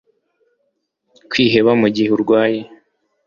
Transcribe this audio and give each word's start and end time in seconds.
Kwiheba 1.29 1.71
mu 1.81 1.87
gihe 1.95 2.09
urwaye 2.15 2.59